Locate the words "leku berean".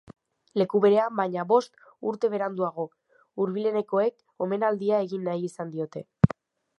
0.59-1.17